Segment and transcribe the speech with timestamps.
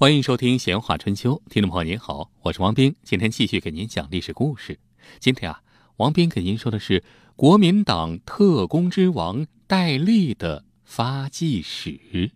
[0.00, 4.78] 欢迎收听《闲话春秋》，听众朋友您好，我是王斌，今天继续给您讲历史故事。
[5.18, 5.60] 今天啊，
[5.96, 7.02] 王斌给您说的是
[7.34, 12.30] 国民党特工之王戴笠的发迹史。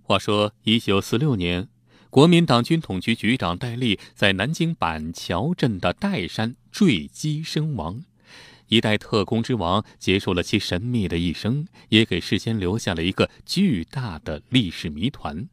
[0.00, 1.68] 话说，一九四六年，
[2.08, 8.04] 国民党军统局局长戴笠在南京板桥镇的岱山坠机身亡。
[8.68, 15.48] 一代特工之王结束了其神秘的一生，也给世间留下了一个巨大的历史谜团。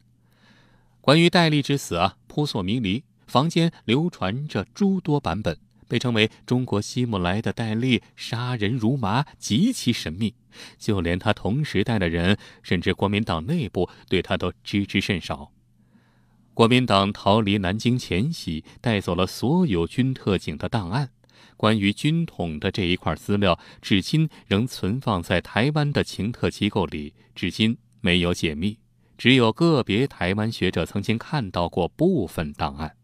[1.01, 10.33] 关于戴笠之死啊，扑朔迷离，坊间流传着诸多版本，被称为“中国希姆莱”的戴笠杀人如麻，极其神秘，
[10.77, 15.51] 就连他同时代的人，甚至国民党内部对他都知之甚少。
[16.53, 21.11] 国民党逃离南京前夕，带走了所有军特警的档案。
[21.65, 28.77] 关于军统的这一块资料，至今仍存放在台湾的情特机构里，至今没有解密。
[29.17, 32.95] 只有个别台湾学者曾经看到过部分档案。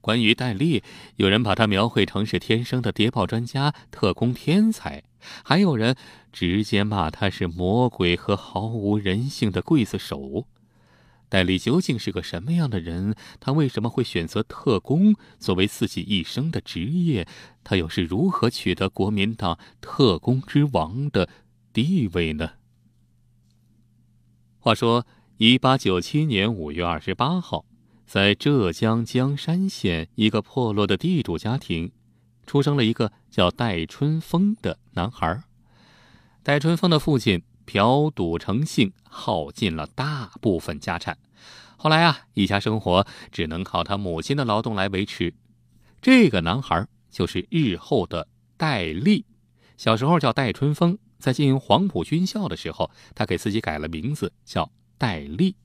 [0.00, 0.84] 关于戴笠，
[1.16, 5.02] 有人把他描绘成是天生的谍报专家、特工天才，
[5.42, 5.96] 还有人
[6.32, 10.46] 直接骂他是魔鬼和毫无人性的刽子手。
[11.28, 13.14] 戴笠究竟是个什么样的人？
[13.40, 17.26] 他为什么会选择特工作为自己一生的职业？
[17.64, 21.28] 他又是如何取得国民党特工之王的
[21.72, 22.52] 地位呢？
[24.60, 25.04] 话说，
[25.38, 27.66] 一八九七年五月二十八号，
[28.06, 31.90] 在浙江江山县一个破落的地主家庭，
[32.46, 35.42] 出生了一个叫戴春风的男孩。
[36.44, 37.42] 戴春风的父亲。
[37.66, 41.18] 嫖赌成性，耗尽了大部分家产。
[41.76, 45.34] 后来啊，一家生活只能靠他母亲的劳动来维持。
[46.00, 49.26] 这个男孩就是日后的戴笠，
[49.76, 50.98] 小时候叫戴春风。
[51.18, 55.56] 在进黄埔军校的时候，他给自己改了名字，叫戴笠。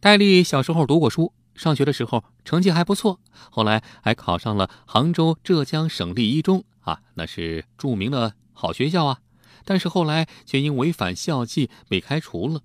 [0.00, 3.20] 戴笠小时候读过书，上学的时候成绩还不错，
[3.50, 9.20] 后来还考上了杭州浙江省立一中啊，那是著名的好学校啊。
[9.64, 12.62] 但是后来却因违反校纪被开除了，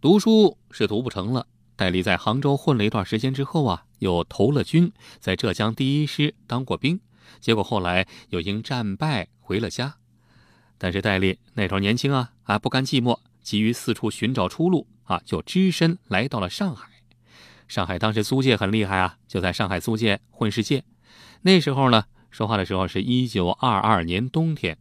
[0.00, 1.46] 读书是读不成了。
[1.74, 7.00] 戴笠在杭州混了一段时间之后啊，又投了军，在浙江第一师当过兵，
[7.40, 9.96] 结果后来又因战败回了家。
[10.76, 16.88] 但是戴笠那时候年轻啊，啊不甘寂寞，急于四处寻找出路啊，就只身来到了上海。
[17.66, 20.84] 上海当时租界很厉害啊，就在上海租界混世界。
[21.40, 24.76] 那时候呢，说话的时候是一九二二年冬天。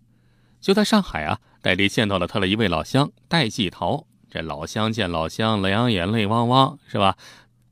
[0.62, 4.06] 就在上海啊，戴笠见到了他的一位老乡戴季陶。
[4.30, 7.18] 这老乡见老乡，两眼泪汪汪，是吧？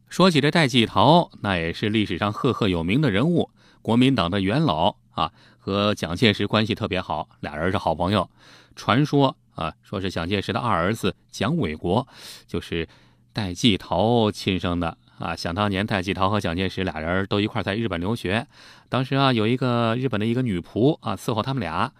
[0.10, 3.52] 说起这戴季陶，那也是历史上赫赫有名的人物，
[3.82, 8.28] 国民党的元老啊，和蒋介石关系特别好，俩人是好朋友。
[8.76, 12.06] 传说啊，说是蒋介石的二儿子蒋纬国，
[12.48, 12.90] 就是
[13.32, 15.36] 戴季陶亲生的啊。
[15.36, 18.48] 想当年，戴季陶和蒋介石俩人都一块在日本留学，
[18.90, 21.94] 当时啊，有一个日本的一个女仆啊伺候他们俩。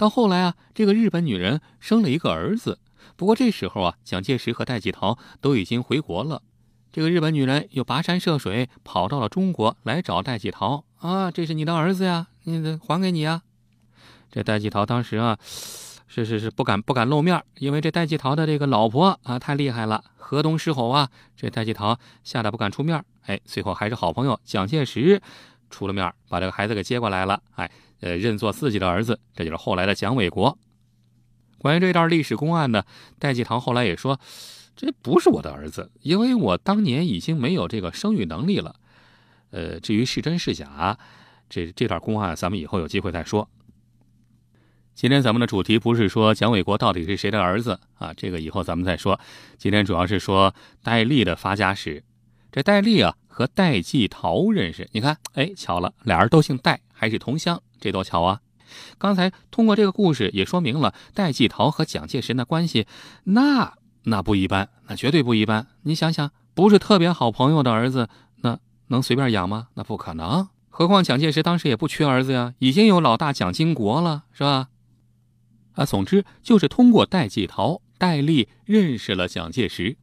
[0.00, 2.78] 到后来啊，这个日本女人生了一个儿子。
[3.16, 6.40] 不过这时候啊，蒋介石和戴季陶都已经回国了。
[6.90, 13.42] 这个日本女人又跋山涉水跑到了中国来找戴季陶啊，这是你的儿子呀，你还给你呀。
[14.30, 15.36] 这戴季陶当时啊，
[16.06, 21.10] 是是是不敢不敢露面，因为这戴季陶的这个老婆啊太厉害了，河东狮吼啊。
[21.36, 23.04] 这戴季陶吓得不敢出面。
[23.26, 25.20] 哎，最后还是好朋友蒋介石
[25.68, 27.42] 出了面，把这个孩子给接过来了。
[27.56, 27.70] 哎。
[28.00, 30.58] 呃，认作自己的儿子，这就是后来的蒋纬国。
[31.58, 32.84] 关于这段历史公案呢，
[33.18, 34.18] 戴季陶后来也说，
[34.74, 38.76] 这不是我的儿子，因为我当年已经没有这个生育能力了。
[39.50, 40.98] 呃，至于是真是假，
[41.48, 43.48] 这这段公案咱们以后有机会再说。
[44.94, 49.18] 今天咱们的主题不是说蒋纬国到底是谁的儿子啊，这个以后咱们再说。
[49.56, 52.02] 今天主要是说戴笠的发家史。
[52.52, 57.62] 这戴笠啊，和戴季陶认识，你看，哎，巧了，俩人都姓戴，还是同乡。
[57.80, 58.40] 这多巧啊！
[58.98, 62.86] 刚才通过这个故事也说明了戴季陶和蒋介石的关系，
[63.24, 65.66] 那那不一般，那绝对不一般。
[65.82, 68.08] 你想想，不是特别好朋友的儿子，
[68.42, 68.58] 那
[68.88, 69.68] 能随便养吗？
[69.74, 70.48] 那不可能。
[70.68, 74.68] 何况蒋介石当时也不缺儿子呀，已经有老大蒋经国了，是吧？
[75.72, 79.96] 啊，总之就是通过戴季陶，戴笠认识了蒋介石。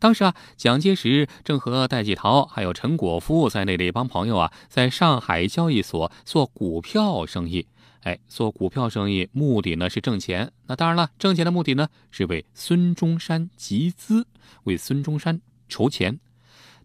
[0.00, 7.68] 当时啊，蒋介石正和戴季陶还有陈果夫在内的一帮朋友啊，在上海交易所做股票生意。
[8.00, 10.50] 哎，做股票生意目的呢是挣钱。
[10.66, 14.26] 那当然了，挣钱的目的呢是为孙中山集资，
[14.64, 16.18] 为孙中山筹钱。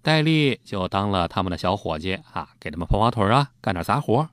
[0.01, 4.29] 戴笠就当了他们的小伙计啊，给他们跑跑腿啊，干点杂活。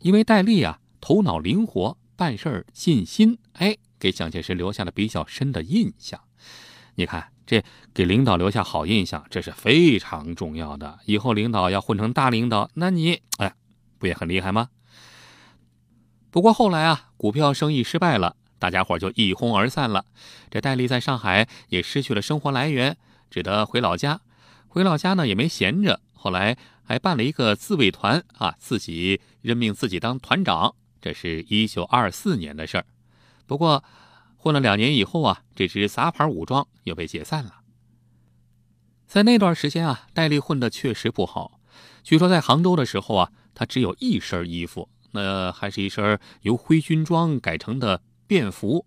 [0.00, 6.20] 因为戴笠啊头脑灵活，办事尽心，哎，给蒋介石留下了比较深的印象。
[6.96, 7.64] 你看，这
[7.94, 10.98] 给领导留下好印象，这是非常重要的。
[11.04, 13.54] 以后领导要混成大领导，那你哎，
[13.98, 14.70] 不也很厉害吗？
[16.32, 20.06] 不过后来啊，股票生意失败了，大家伙就一哄而散了。
[20.50, 22.96] 这戴笠在上海也失去了生活来源，
[23.30, 24.20] 只得回老家。
[24.66, 30.74] 回老家呢，也没闲着，后来还办了一个自卫团啊，自己任命自己当团长。
[31.00, 32.86] 这是一九二四年的事儿。
[33.46, 33.84] 不过。
[34.46, 37.62] 混了两年以后啊，这支杂牌武装又被解散了。
[39.04, 41.58] 在那段时间啊，戴笠混的确实不好。
[42.04, 48.86] 据说在杭州的时候啊，他只有一身衣服，那还是一身由灰军装改成的便服。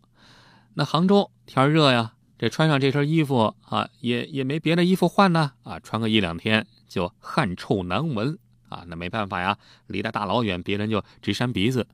[0.75, 8.39] 那杭州天热呀，这穿上这身衣服啊，也也没别的衣服换呢啊，穿个一两天就汗臭难闻
[8.69, 8.85] 啊。
[8.87, 9.57] 那没办法呀，
[9.87, 11.85] 离得大老远，别人就直扇鼻子。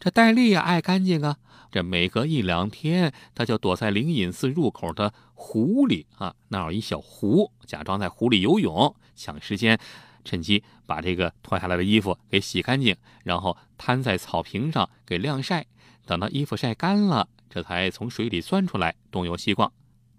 [0.00, 1.36] 这戴笠呀，爱干净啊。
[1.70, 9.78] 这每隔一两天，他就躲在灵隐寺入口的湖里啊，那有一小湖，假装在湖里游泳，抢时间，
[10.24, 15.66] 趁机把这个脱下来的衣服给洗干净，然后摊在草坪上给晾晒。
[16.06, 19.70] 等到衣服晒干了，这才从水里钻出来东游西逛。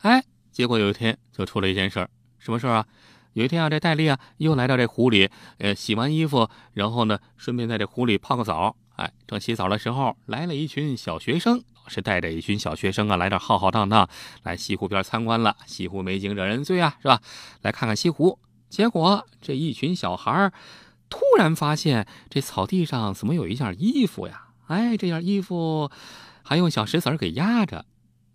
[0.02, 2.86] 哎，结果有一天就出了一件事儿，什么事儿啊？
[3.34, 8.76] 有一天啊，这戴笠啊又来到这湖里，呃，洗完衣服，然后呢，顺便在这湖里泡个澡。
[9.00, 14.10] 哎，正洗澡的时候，来了一群小学生，是带着一群小学生啊，来这浩浩荡荡
[14.44, 15.56] 来西湖边参观了。
[15.66, 17.22] 西湖美景惹人醉啊，是吧？
[17.62, 18.40] 来看看西湖。
[18.70, 20.52] 结果这一群小孩
[21.10, 24.50] 突然发现这草地上怎么有一件衣服呀？
[24.68, 25.90] 哎，这件衣服
[26.44, 27.86] 还用小石子儿给压着。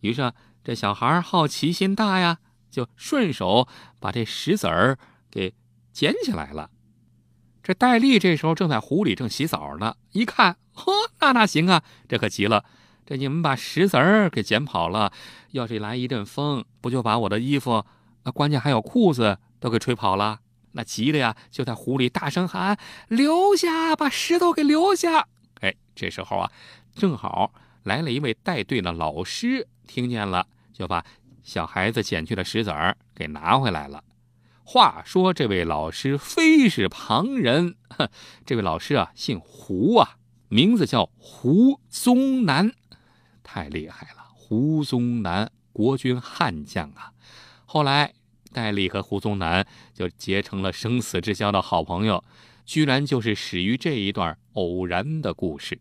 [0.00, 0.32] 于是
[0.64, 2.38] 这小孩好奇心大呀，
[2.70, 3.68] 就顺手
[4.00, 4.98] 把这石子儿
[5.30, 5.52] 给
[5.92, 6.70] 捡起来了。
[7.64, 11.82] 这戴笠这时候正在湖里正洗澡呢，一看，呵，那哪行啊？
[12.06, 12.62] 这可急了，
[13.06, 15.10] 这你们把石子儿给捡跑了，
[15.52, 17.86] 要是来一阵风，不就把我的衣服，
[18.24, 20.40] 那关键还有裤子都给吹跑了？
[20.72, 22.76] 那急的呀，就在湖里大声喊
[23.08, 25.26] ：“留下，把石头给留下！”
[25.62, 26.52] 哎，这时候啊，
[26.94, 31.02] 正好来了一位带队的老师，听见了，就把
[31.42, 34.04] 小孩子捡去的石子儿给拿回来了。
[34.66, 37.76] 话说，这位老师非是旁人，
[38.46, 40.16] 这位老师啊，姓胡啊，
[40.48, 42.72] 名字叫胡宗南，
[43.42, 44.24] 太厉害了。
[44.32, 47.12] 胡宗南，国军悍将啊。
[47.66, 48.14] 后来，
[48.52, 52.24] 戴笠和胡宗南就结成了生死之交的好朋友，
[52.64, 55.78] 居然就是始于这一段偶然的故事。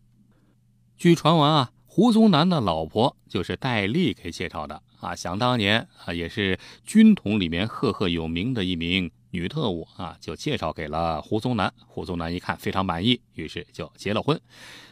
[0.96, 4.82] 据传闻啊，胡宗南的老婆就是戴笠给介绍的。
[5.04, 11.72] 啊，想当年啊，也是军统里面赫赫有名的一名女特务啊，就介绍给了胡宗南。
[11.86, 14.40] 胡宗南一看非常满意，于是就结了婚。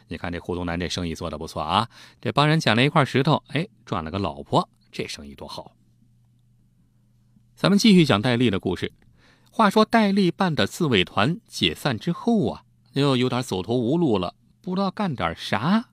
[0.09, 1.89] 你看这胡宗南这生意做的不错啊，
[2.21, 5.73] 这帮人捡了一块石头，哎，赚了个老婆，这生意多好。
[7.57, 8.93] 咱们继续讲戴笠的故事。
[9.51, 15.89] 话说戴笠办的自卫团解散之后啊，又有点走投无路了，不知道干点啥。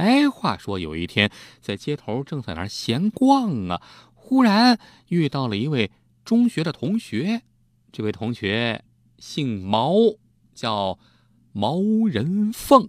[0.00, 1.30] 哎，话说有一天
[1.60, 3.82] 在街头正在那儿闲逛啊，
[4.14, 5.90] 忽然遇到了一位
[6.24, 7.42] 中学的同学。
[7.92, 8.82] 这位同学
[9.18, 9.92] 姓毛，
[10.54, 10.98] 叫
[11.52, 11.80] 毛
[12.10, 12.88] 人凤。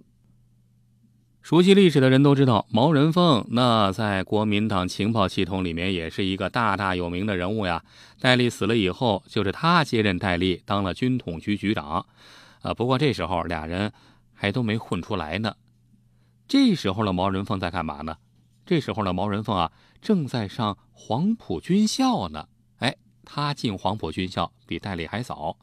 [1.42, 7.84] 熟悉历史的人都知道，毛人凤那在国民党情报系统里面也是一个大大有名的人物呀。
[8.20, 12.06] 戴笠死了以后，就是他接任戴笠当了军统局局长。
[12.60, 13.92] 啊，不过这时候俩人
[14.32, 15.52] 还都没混出来呢。
[16.52, 18.18] 这时候的毛人凤在干嘛呢？
[18.66, 22.46] 这时候的毛人凤啊，正在上黄埔军校呢。
[22.76, 22.94] 哎，
[23.24, 25.56] 他进黄埔军校比戴笠还早。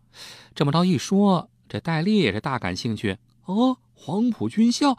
[0.55, 3.19] 这么着一说，这戴笠也是大感兴趣。
[3.45, 4.97] 哦，黄埔军校，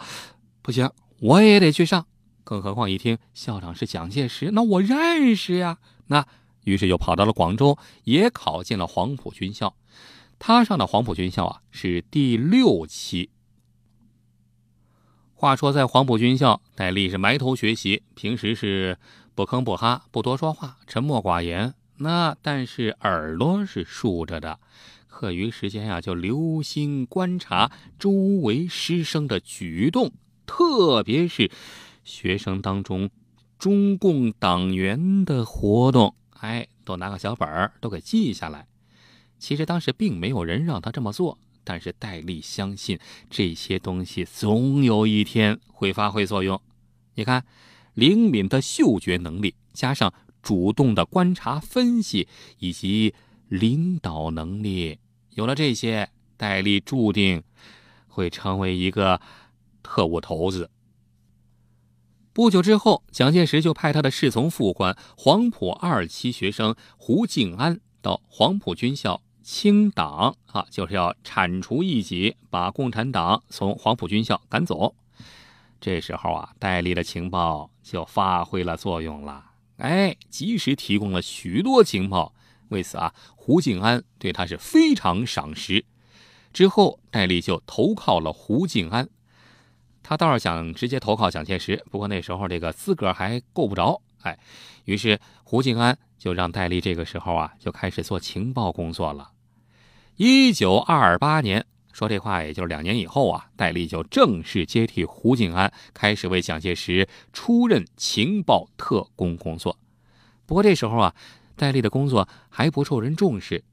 [0.62, 2.06] 不行，我也得去上。
[2.44, 5.78] 更何况一听校长是蒋介石，那我认识呀。
[6.06, 6.24] 那
[6.62, 9.74] 于是就跑到了广州，也考进了黄埔军校。
[10.38, 13.30] 他上的黄埔军校啊，是第六期。
[15.40, 18.98] 话说，在黄埔军校，戴笠是埋头学习，平时是
[19.34, 21.72] 不吭不哈，不多说话，沉默寡言。
[21.96, 24.60] 那但是耳朵是竖着的，
[25.08, 30.12] 课余时间呀，就留心观察周围师生的举动，
[30.44, 31.50] 特别是
[32.04, 33.08] 学生当中
[33.58, 38.66] 中共党员的活动，哎，都拿个小本儿都给记下来。
[39.38, 41.38] 其实当时并没有人让他这么做。
[41.64, 42.98] 但是戴笠相信
[43.28, 46.60] 这些东西总有一天会发挥作用。
[47.14, 47.44] 你看，
[47.94, 50.12] 灵敏的嗅觉能力，加上
[50.42, 53.14] 主动的观察分析，以及
[53.48, 54.98] 领导能力，
[55.30, 57.42] 有了这些，戴笠注定
[58.08, 59.20] 会成为一个
[59.82, 60.70] 特务头子。
[62.32, 69.20] 不久之后，蒋介石就派他的侍从副官黄埔二期学生胡静安到黄埔军校
[69.52, 74.94] 清党啊，就是要铲除异己，把共产党从黄埔军校赶走。
[75.80, 82.32] 这时候啊，戴笠的情报就发挥了作用了，哎，及时提供了许多情报。
[82.68, 85.84] 为此啊，胡敬安对他是非常赏识。
[86.52, 89.08] 之后，戴笠就投靠了胡敬安。
[90.04, 94.00] 他倒是想直接投靠蒋介石，不过那时候这个资格还够不着。
[94.22, 94.38] 哎，
[94.84, 99.32] 于是胡敬安就让戴笠这个时候啊就开始做情报工作了。
[100.22, 101.64] 一九二八年。
[101.94, 109.78] 说这话，也就是两年以后啊，戴笠就正式接替胡敬安，开始为蒋介石出任情报特工工作。
[110.44, 111.14] 不过这时候啊，
[111.56, 113.64] 戴笠的工作还不受人重视。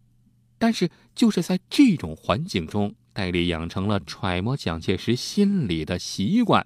[0.58, 6.66] 但是就是在这种环境中，戴笠养成了揣摩蒋介石心理的习惯。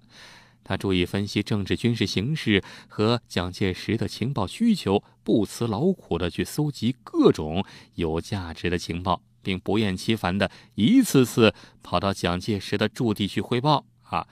[0.64, 9.24] 他注意分析政治军事形势和蒋介石的情报需求，不辞劳苦的去搜集各种有价值的情报。
[9.41, 14.27] 并不厌其烦的一次次跑到蒋介石的驻地去汇报啊！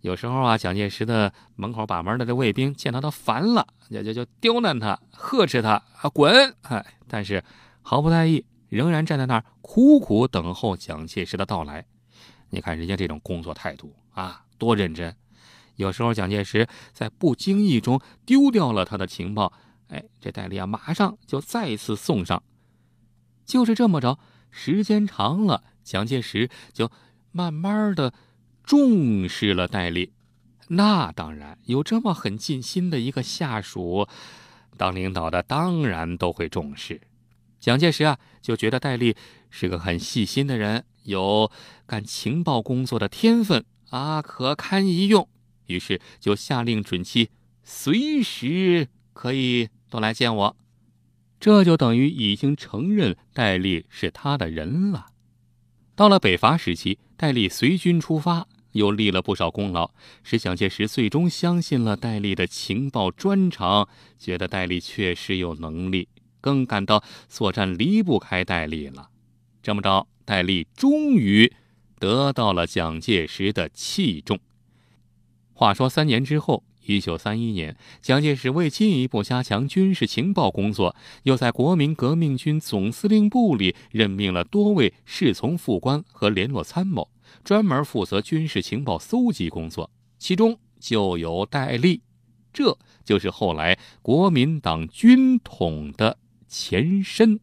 [0.00, 6.54] 有时候啊，蒋介石的门口把门的这卫兵见到他烦了，就就就刁难他，呵斥他啊滚！
[6.62, 7.44] 哎，但是
[7.82, 11.86] 毫不在意，仍然站在那儿苦苦等候蒋介石的到来。
[12.50, 15.14] 你看人家这种工作态度啊，多认真！
[15.76, 19.52] 有时候蒋介石在不经意中丢掉了他的情报，
[19.86, 22.42] 哎，这戴笠啊，马上就再次送上。
[23.46, 24.18] 就是这么着。
[24.52, 26.88] 时间长了，蒋介石就
[27.32, 28.14] 慢慢的
[28.62, 30.12] 重视了戴笠。
[30.68, 34.06] 那当然，有这么很尽心的一个下属，
[34.76, 37.00] 当领导的当然都会重视。
[37.58, 39.16] 蒋介石啊，就觉得戴笠
[39.50, 41.50] 是个很细心的人，有
[41.86, 45.28] 干情报工作的天分啊，可堪一用。
[45.66, 47.30] 于是就下令准其
[47.62, 50.56] 随时可以都来见我。
[51.42, 55.08] 这就等于已经承认戴笠是他的人了。
[55.96, 59.90] 到了北伐时期，戴笠随军出发，又立了不少功劳，
[60.22, 66.06] 使蒋介石最终相信了戴笠的情报专长，觉得戴笠确实有能力，
[66.40, 69.10] 更感到作战离不开戴笠了。
[69.64, 71.52] 这么着，戴笠终于
[71.98, 74.38] 得到了蒋介石的器重。
[75.52, 76.62] 话说三年之后。
[76.86, 87.08] 一九三一年，蒋介石为进一步加强军事情报工作，又在国民革命军总司令部里任命了多位侍从副官和联络参谋，
[87.44, 89.90] 专门负责军事情报搜集工作。
[90.18, 92.02] 其中就有戴笠，
[92.52, 97.38] 这就是后来国民党军统的前身。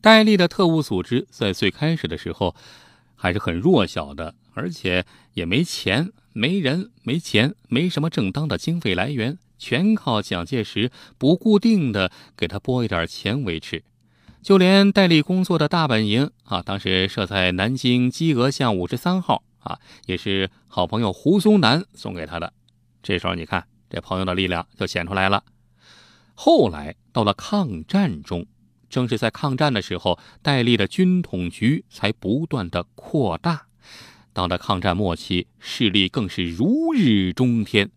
[0.00, 2.54] 戴笠的特务组织在最开始的时候。
[3.22, 13.84] 还是很弱小的，而且也没钱、没人、没钱，没什么正当的经费来源，全靠蒋介石不固定的给他拨一点钱维持。
[14.42, 22.52] 就连戴笠工作的大本营啊，当时设在南京鸡鹅巷五十三号啊，也是好朋友胡宗南送给他的。
[23.04, 25.44] 这时候你看，这朋友的力量就显出来了。
[26.34, 28.44] 后来到了抗战中。
[28.92, 33.66] 正是在抗战的时候，戴笠的军统局才不断的扩大。
[34.34, 37.90] 到了抗战末期，势力更是如日中天。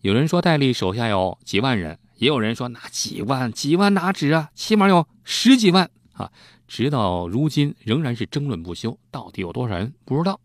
[0.00, 6.30] 有人说戴笠手下有几万人，也有人说那几万几万哪止啊，起码有十几万啊！
[6.68, 10.40] 直到如今仍然是争论不休，到底有多少人不知道。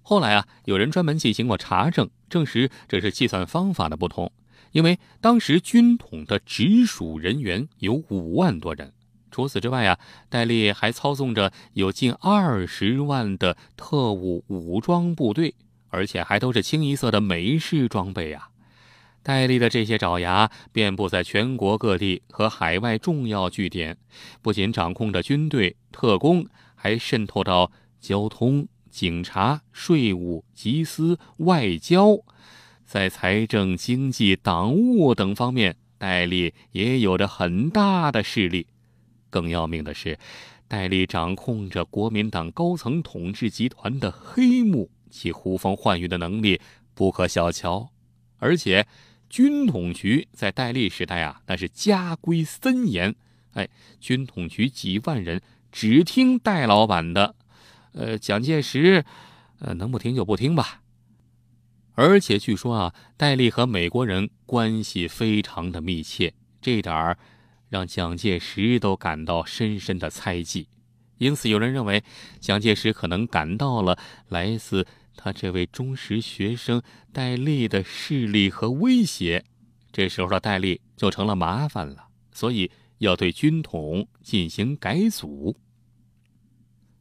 [0.00, 4.32] 后来啊，有人专门进行过查证，证实这是计算方法的不同。
[4.76, 8.92] 因为当时军统的直属人员有五万多人，
[9.30, 15.54] 除此之外啊，戴笠还操纵着有近二十万的特务武装部队，
[15.88, 18.50] 而且还都是清一色的美式装备啊。
[19.22, 23.96] 戴笠的这些爪牙遍布在全国各地和海外重要据点，
[24.42, 32.18] 不仅掌控着军队、特工，还渗透到交通、警察、税务、缉私、外交。
[32.86, 38.68] 在财政、经济、党务等方面，戴笠也有着很大的势力。
[39.28, 40.16] 更要命的是，
[40.68, 46.60] 戴笠掌控着国民党高层统治集团的黑幕，其呼风唤雨的能力
[46.94, 47.90] 不可小瞧。
[48.38, 48.86] 而且，
[49.28, 53.12] 军统局在戴笠时代啊，那是家规森严。
[53.54, 57.34] 哎，军统局几万人只听戴老板的，
[57.92, 59.04] 呃，蒋介石，
[59.58, 60.82] 呃，能不听就不听吧。
[61.96, 67.18] 而且据说啊，戴笠和美国人关系非常的密切，这点儿
[67.70, 70.68] 让蒋介石都感到深深的猜忌。
[71.16, 72.04] 因此，有人认为
[72.38, 73.98] 蒋介石可能感到了
[74.28, 74.86] 来自
[75.16, 76.82] 他这位忠实学生
[77.14, 79.46] 戴笠的势力和威胁。
[79.90, 85.56] 这时候的戴笠就成了麻烦了，所以要对军统进行改组。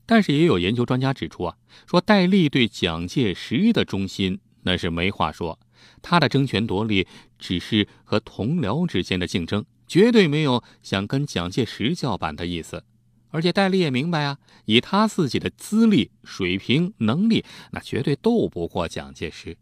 [0.05, 5.57] 但是，也有研究专家指出啊，说戴笠对蒋介石的忠心那是没话说，
[6.01, 7.07] 他的争权夺利
[7.39, 12.83] 只是和同僚之间的竞争，绝对没有想跟蒋介石叫板的意思。
[13.29, 19.57] 而且戴笠也明白啊，以他自己的资历、水平、能力，那绝对斗不过蒋介石。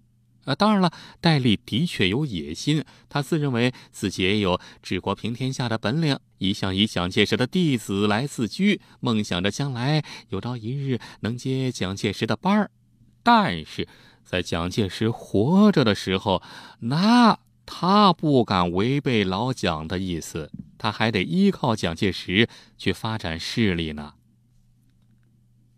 [0.45, 12.71] 啊，当然了，戴笠的确有野心，他自认为自己也有治国平天下的本领，一向以蒋介石的弟子来自居，梦想着将来有朝一日能接蒋介石的班儿。
[13.23, 13.87] 但是
[14.23, 16.41] 在蒋介石活着的时候，
[16.79, 20.51] 那他不敢违背老蒋的意思。
[20.77, 24.15] 他还得依靠蒋介石去发展势力呢。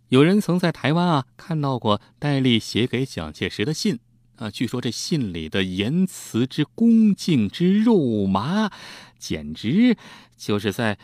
[0.10, 4.00] 有人曾在台湾啊看到过戴笠写给蒋介石的信
[4.38, 8.72] 啊，据说这信里的言辞之恭敬之肉麻，
[9.20, 9.96] 简直
[10.36, 10.98] 就是在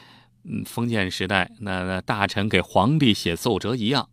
[0.43, 4.10] 嗯封建时代那那大臣给皇帝写奏折一样。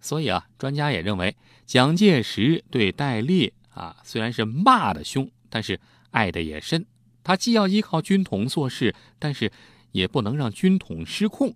[0.00, 6.84] 所以啊，专家也认为蒋介石对戴笠啊虽然是骂的凶，但是爱的也深。
[7.24, 9.50] 他既要依靠军统做事，但是
[9.92, 11.54] 也不能让军统失控。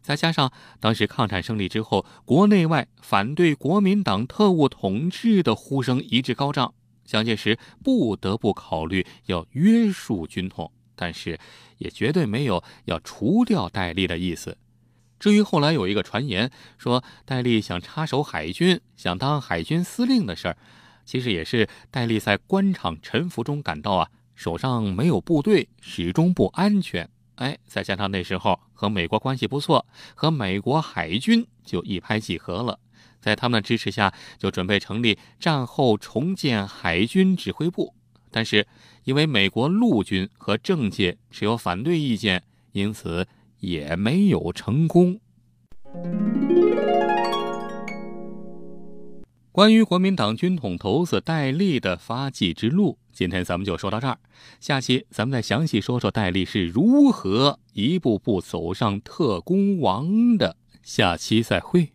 [0.00, 6.72] 再加上当时抗战胜利之后，国内外反对国民党特务统治的呼声一致高涨，
[7.04, 11.38] 蒋介石不得不考虑要约束军统，但是
[11.76, 14.56] 也绝对没有要除掉戴笠的意思。
[15.20, 20.56] 至于后来有一个传言说戴笠想插手海军，想当海军司令的事儿，
[21.04, 24.08] 其实也是戴笠在官场沉浮中感到啊。
[24.34, 27.06] 手上没有部队，始终不安全。
[27.34, 32.80] 哎，再加上那时候和美国关系不错，和美国海军就一拍即合了。
[33.20, 37.94] 在他们的支持下，就准备成立战后重建海军指挥部。
[38.30, 38.66] 但是
[39.04, 43.28] 因为美国陆军和政界持有反对意见，因此
[43.60, 45.20] 也没有成功。
[49.52, 52.98] 关于国民党军统头子戴笠的发迹之路。
[53.12, 54.18] 今天咱们就说到这儿，
[54.60, 60.56] 下期咱们再详细说说戴笠是如何一步步走上特工王的。
[60.82, 61.92] 下期再会。